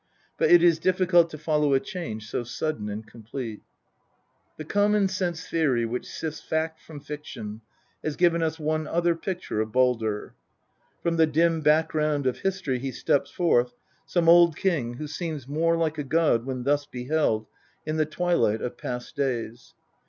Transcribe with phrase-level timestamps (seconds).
[0.39, 3.61] But it is difficult to follow a change so sudden and complete.
[4.57, 7.61] The common sense theory which sifts fact from fiction
[8.03, 10.31] has given us one other picture of Baldr.
[11.03, 13.75] From the dim background of history he steps forth,
[14.07, 17.45] some old king who seems more like a god when thus beheld
[17.85, 19.75] in the twilight of past days.